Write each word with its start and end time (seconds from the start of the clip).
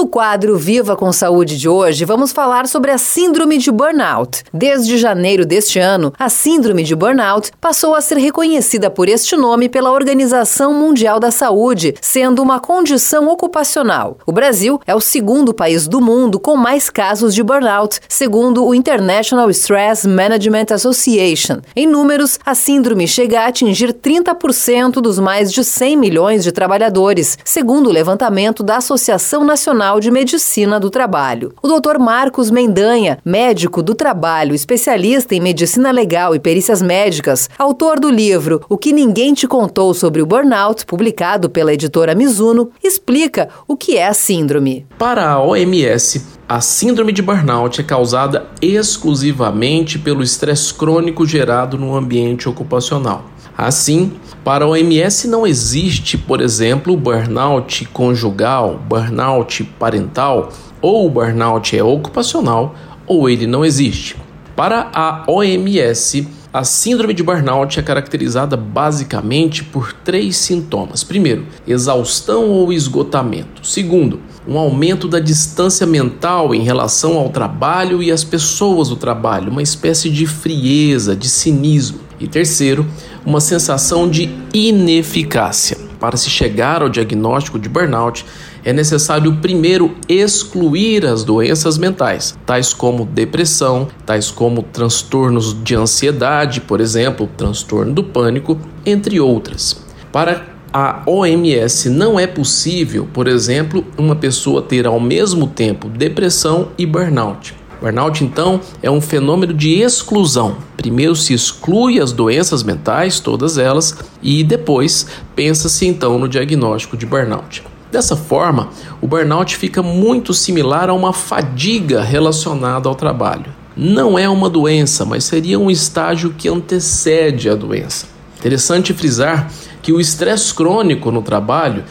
No 0.00 0.06
quadro 0.06 0.56
Viva 0.56 0.96
com 0.96 1.12
Saúde 1.12 1.58
de 1.58 1.68
hoje, 1.68 2.06
vamos 2.06 2.32
falar 2.32 2.66
sobre 2.66 2.90
a 2.90 2.96
Síndrome 2.96 3.58
de 3.58 3.70
Burnout. 3.70 4.44
Desde 4.50 4.96
janeiro 4.96 5.44
deste 5.44 5.78
ano, 5.78 6.10
a 6.18 6.30
Síndrome 6.30 6.84
de 6.84 6.96
Burnout 6.96 7.50
passou 7.60 7.94
a 7.94 8.00
ser 8.00 8.16
reconhecida 8.16 8.88
por 8.88 9.10
este 9.10 9.36
nome 9.36 9.68
pela 9.68 9.92
Organização 9.92 10.72
Mundial 10.72 11.20
da 11.20 11.30
Saúde, 11.30 11.94
sendo 12.00 12.42
uma 12.42 12.58
condição 12.58 13.28
ocupacional. 13.28 14.16
O 14.24 14.32
Brasil 14.32 14.80
é 14.86 14.94
o 14.94 15.02
segundo 15.02 15.52
país 15.52 15.86
do 15.86 16.00
mundo 16.00 16.40
com 16.40 16.56
mais 16.56 16.88
casos 16.88 17.34
de 17.34 17.42
burnout, 17.42 18.00
segundo 18.08 18.64
o 18.64 18.74
International 18.74 19.50
Stress 19.50 20.08
Management 20.08 20.72
Association. 20.72 21.58
Em 21.76 21.86
números, 21.86 22.38
a 22.46 22.54
síndrome 22.54 23.06
chega 23.06 23.42
a 23.42 23.48
atingir 23.48 23.92
30% 23.92 24.92
dos 24.92 25.18
mais 25.18 25.52
de 25.52 25.62
100 25.62 25.94
milhões 25.98 26.42
de 26.42 26.52
trabalhadores, 26.52 27.36
segundo 27.44 27.90
o 27.90 27.92
levantamento 27.92 28.62
da 28.62 28.78
Associação 28.78 29.44
Nacional 29.44 29.89
de 29.98 30.10
Medicina 30.10 30.78
do 30.78 30.90
Trabalho. 30.90 31.52
O 31.62 31.66
Dr. 31.66 31.98
Marcos 31.98 32.50
Mendanha, 32.50 33.18
médico 33.24 33.82
do 33.82 33.94
trabalho, 33.94 34.54
especialista 34.54 35.34
em 35.34 35.40
medicina 35.40 35.90
legal 35.90 36.34
e 36.34 36.38
perícias 36.38 36.82
médicas, 36.82 37.48
autor 37.58 37.98
do 37.98 38.10
livro 38.10 38.60
O 38.68 38.76
que 38.76 38.92
ninguém 38.92 39.32
te 39.34 39.48
contou 39.48 39.92
sobre 39.94 40.22
o 40.22 40.26
burnout, 40.26 40.86
publicado 40.86 41.48
pela 41.48 41.72
editora 41.72 42.14
Mizuno, 42.14 42.70
explica 42.84 43.48
o 43.66 43.76
que 43.76 43.96
é 43.96 44.06
a 44.06 44.14
síndrome. 44.14 44.86
Para 44.98 45.30
a 45.30 45.42
OMS, 45.42 46.22
a 46.46 46.60
síndrome 46.60 47.12
de 47.12 47.22
burnout 47.22 47.80
é 47.80 47.84
causada 47.84 48.46
exclusivamente 48.60 49.98
pelo 49.98 50.22
estresse 50.22 50.74
crônico 50.74 51.24
gerado 51.24 51.78
no 51.78 51.96
ambiente 51.96 52.48
ocupacional. 52.48 53.24
Assim, 53.62 54.12
para 54.42 54.64
a 54.64 54.68
OMS 54.68 55.28
não 55.28 55.46
existe, 55.46 56.16
por 56.16 56.40
exemplo, 56.40 56.96
burnout 56.96 57.84
conjugal, 57.92 58.80
burnout 58.88 59.62
parental, 59.78 60.48
ou 60.80 61.10
burnout 61.10 61.76
é 61.76 61.84
ocupacional 61.84 62.74
ou 63.06 63.28
ele 63.28 63.46
não 63.46 63.62
existe. 63.62 64.16
Para 64.56 64.90
a 64.94 65.24
OMS, 65.28 66.26
a 66.50 66.64
síndrome 66.64 67.12
de 67.12 67.22
burnout 67.22 67.78
é 67.78 67.82
caracterizada 67.82 68.56
basicamente 68.56 69.62
por 69.62 69.92
três 69.92 70.36
sintomas. 70.36 71.04
Primeiro, 71.04 71.44
exaustão 71.68 72.48
ou 72.48 72.72
esgotamento. 72.72 73.66
Segundo, 73.66 74.20
um 74.48 74.56
aumento 74.56 75.06
da 75.06 75.20
distância 75.20 75.86
mental 75.86 76.54
em 76.54 76.62
relação 76.62 77.18
ao 77.18 77.28
trabalho 77.28 78.02
e 78.02 78.10
às 78.10 78.24
pessoas 78.24 78.88
do 78.88 78.96
trabalho, 78.96 79.52
uma 79.52 79.62
espécie 79.62 80.08
de 80.08 80.26
frieza, 80.26 81.14
de 81.14 81.28
cinismo. 81.28 82.08
E 82.18 82.28
terceiro, 82.28 82.86
uma 83.24 83.40
sensação 83.40 84.08
de 84.08 84.30
ineficácia. 84.52 85.76
Para 85.98 86.16
se 86.16 86.30
chegar 86.30 86.82
ao 86.82 86.88
diagnóstico 86.88 87.58
de 87.58 87.68
burnout, 87.68 88.24
é 88.64 88.72
necessário 88.72 89.36
primeiro 89.36 89.94
excluir 90.08 91.04
as 91.06 91.24
doenças 91.24 91.78
mentais, 91.78 92.36
tais 92.46 92.72
como 92.72 93.04
depressão, 93.04 93.88
tais 94.06 94.30
como 94.30 94.62
transtornos 94.62 95.56
de 95.62 95.74
ansiedade, 95.74 96.60
por 96.60 96.80
exemplo, 96.80 97.28
transtorno 97.36 97.92
do 97.92 98.04
pânico, 98.04 98.58
entre 98.84 99.20
outras. 99.20 99.84
Para 100.10 100.46
a 100.72 101.02
OMS 101.06 101.88
não 101.90 102.18
é 102.18 102.26
possível, 102.26 103.08
por 103.12 103.26
exemplo, 103.26 103.84
uma 103.98 104.16
pessoa 104.16 104.62
ter 104.62 104.86
ao 104.86 105.00
mesmo 105.00 105.46
tempo 105.46 105.88
depressão 105.88 106.68
e 106.78 106.86
burnout. 106.86 107.59
Burnout, 107.80 108.22
então, 108.22 108.60
é 108.82 108.90
um 108.90 109.00
fenômeno 109.00 109.54
de 109.54 109.80
exclusão. 109.80 110.58
Primeiro 110.76 111.16
se 111.16 111.32
exclui 111.32 111.98
as 111.98 112.12
doenças 112.12 112.62
mentais, 112.62 113.20
todas 113.20 113.56
elas, 113.56 113.96
e 114.22 114.44
depois 114.44 115.06
pensa-se 115.34 115.86
então 115.86 116.18
no 116.18 116.28
diagnóstico 116.28 116.96
de 116.96 117.06
burnout. 117.06 117.62
Dessa 117.90 118.14
forma, 118.14 118.68
o 119.00 119.06
burnout 119.06 119.56
fica 119.56 119.82
muito 119.82 120.34
similar 120.34 120.90
a 120.90 120.94
uma 120.94 121.12
fadiga 121.12 122.02
relacionada 122.02 122.88
ao 122.88 122.94
trabalho. 122.94 123.46
Não 123.76 124.18
é 124.18 124.28
uma 124.28 124.50
doença, 124.50 125.04
mas 125.04 125.24
seria 125.24 125.58
um 125.58 125.70
estágio 125.70 126.34
que 126.36 126.48
antecede 126.48 127.48
a 127.48 127.54
doença. 127.54 128.06
Interessante 128.38 128.92
frisar 128.92 129.50
que 129.82 129.92
o 129.92 130.00
estresse 130.00 130.52
crônico 130.52 131.10
no 131.10 131.22
trabalho 131.22 131.84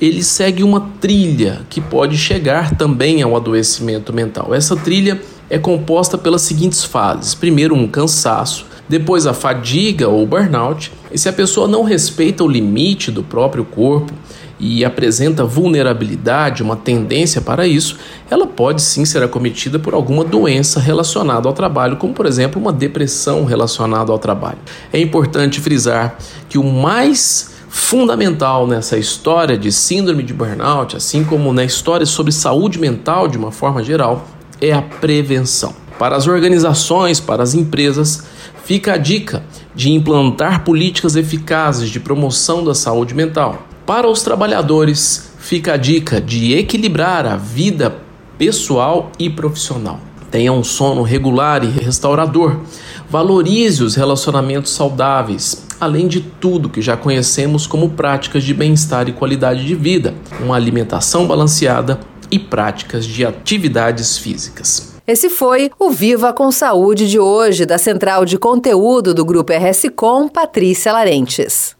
ele 0.00 0.22
segue 0.22 0.62
uma 0.62 0.80
trilha 1.00 1.60
que 1.68 1.80
pode 1.80 2.16
chegar 2.16 2.74
também 2.76 3.22
ao 3.22 3.36
adoecimento 3.36 4.12
mental. 4.12 4.54
Essa 4.54 4.74
trilha 4.74 5.20
é 5.50 5.58
composta 5.58 6.16
pelas 6.16 6.42
seguintes 6.42 6.84
fases: 6.84 7.34
primeiro, 7.34 7.74
um 7.74 7.86
cansaço, 7.86 8.66
depois, 8.88 9.26
a 9.26 9.34
fadiga 9.34 10.08
ou 10.08 10.26
burnout. 10.26 10.90
E 11.12 11.18
se 11.18 11.28
a 11.28 11.32
pessoa 11.32 11.68
não 11.68 11.82
respeita 11.82 12.42
o 12.42 12.48
limite 12.48 13.10
do 13.10 13.22
próprio 13.22 13.64
corpo 13.64 14.12
e 14.58 14.84
apresenta 14.84 15.44
vulnerabilidade, 15.44 16.62
uma 16.62 16.76
tendência 16.76 17.40
para 17.40 17.66
isso, 17.66 17.96
ela 18.30 18.46
pode 18.46 18.82
sim 18.82 19.04
ser 19.04 19.22
acometida 19.22 19.78
por 19.78 19.94
alguma 19.94 20.22
doença 20.22 20.78
relacionada 20.78 21.48
ao 21.48 21.54
trabalho, 21.54 21.96
como 21.96 22.12
por 22.12 22.26
exemplo 22.26 22.60
uma 22.60 22.72
depressão 22.72 23.44
relacionada 23.44 24.12
ao 24.12 24.18
trabalho. 24.18 24.58
É 24.92 25.00
importante 25.00 25.60
frisar 25.60 26.18
que 26.48 26.58
o 26.58 26.64
mais 26.64 27.59
fundamental 27.70 28.66
nessa 28.66 28.98
história 28.98 29.56
de 29.56 29.70
síndrome 29.70 30.24
de 30.24 30.34
burnout, 30.34 30.96
assim 30.96 31.24
como 31.24 31.52
na 31.52 31.64
história 31.64 32.04
sobre 32.04 32.32
saúde 32.32 32.78
mental 32.78 33.28
de 33.28 33.38
uma 33.38 33.52
forma 33.52 33.82
geral, 33.82 34.26
é 34.60 34.72
a 34.72 34.82
prevenção. 34.82 35.72
Para 35.96 36.16
as 36.16 36.26
organizações, 36.26 37.20
para 37.20 37.42
as 37.42 37.54
empresas, 37.54 38.24
fica 38.64 38.94
a 38.94 38.96
dica 38.96 39.44
de 39.74 39.90
implantar 39.90 40.64
políticas 40.64 41.14
eficazes 41.14 41.88
de 41.88 42.00
promoção 42.00 42.64
da 42.64 42.74
saúde 42.74 43.14
mental 43.14 43.66
para 43.86 44.08
os 44.08 44.22
trabalhadores, 44.22 45.32
fica 45.38 45.74
a 45.74 45.76
dica 45.76 46.20
de 46.20 46.54
equilibrar 46.54 47.26
a 47.26 47.36
vida 47.36 47.96
pessoal 48.38 49.10
e 49.18 49.28
profissional. 49.28 49.98
Tenha 50.30 50.52
um 50.52 50.62
sono 50.62 51.02
regular 51.02 51.64
e 51.64 51.68
restaurador. 51.68 52.60
Valorize 53.08 53.82
os 53.82 53.96
relacionamentos 53.96 54.70
saudáveis, 54.70 55.66
além 55.80 56.06
de 56.06 56.20
tudo 56.20 56.68
que 56.68 56.82
já 56.82 56.96
conhecemos 56.96 57.66
como 57.66 57.90
práticas 57.90 58.44
de 58.44 58.52
bem-estar 58.52 59.08
e 59.08 59.12
qualidade 59.12 59.64
de 59.64 59.74
vida, 59.74 60.14
uma 60.40 60.54
alimentação 60.54 61.26
balanceada 61.26 61.98
e 62.30 62.38
práticas 62.38 63.04
de 63.04 63.24
atividades 63.24 64.18
físicas. 64.18 64.94
Esse 65.06 65.28
foi 65.28 65.70
o 65.78 65.90
Viva 65.90 66.32
com 66.32 66.52
Saúde 66.52 67.08
de 67.08 67.18
hoje, 67.18 67.66
da 67.66 67.78
Central 67.78 68.24
de 68.24 68.38
Conteúdo 68.38 69.12
do 69.12 69.24
Grupo 69.24 69.52
RS 69.52 69.86
Com, 69.96 70.28
Patrícia 70.28 70.92
Larentes. 70.92 71.79